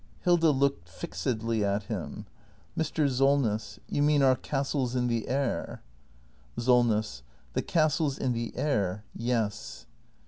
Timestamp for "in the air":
4.95-5.83, 8.17-9.03